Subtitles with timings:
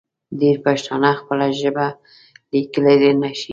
[0.39, 1.85] ډېری پښتانه خپله ژبه
[2.51, 3.49] لیکلی نشي.